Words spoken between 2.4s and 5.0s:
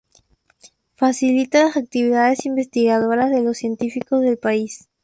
investigadoras de los científicos del país.